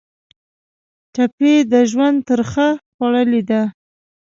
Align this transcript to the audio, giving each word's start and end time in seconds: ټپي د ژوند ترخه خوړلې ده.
ټپي 1.13 1.53
د 1.71 1.73
ژوند 1.91 2.17
ترخه 2.27 2.67
خوړلې 2.93 3.41
ده. 3.49 3.61